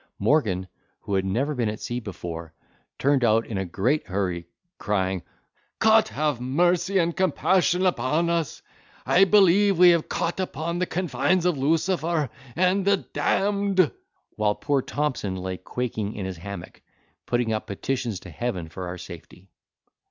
[0.17, 0.67] Morgan
[1.01, 2.55] who had never been at sea before,
[2.97, 4.47] turned out in a great hurry,
[4.79, 5.21] crying,
[5.77, 8.63] "Cot have mercy and compassion upon us!
[9.05, 13.91] I believe, we have cot upon the confines of Lucifer and the d—n'd!"
[14.37, 16.81] while poor Thompson lay quaking in his hammock,
[17.27, 19.51] putting up petitions to heaven for our safety.